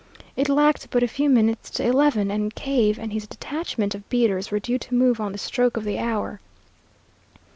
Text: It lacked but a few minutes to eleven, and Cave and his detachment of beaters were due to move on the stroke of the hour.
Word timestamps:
It 0.35 0.49
lacked 0.49 0.89
but 0.89 1.03
a 1.03 1.07
few 1.07 1.29
minutes 1.29 1.69
to 1.69 1.85
eleven, 1.85 2.31
and 2.31 2.55
Cave 2.55 2.97
and 2.97 3.13
his 3.13 3.27
detachment 3.27 3.93
of 3.93 4.09
beaters 4.09 4.49
were 4.49 4.57
due 4.59 4.79
to 4.79 4.95
move 4.95 5.21
on 5.21 5.31
the 5.31 5.37
stroke 5.37 5.77
of 5.77 5.83
the 5.83 5.99
hour. 5.99 6.39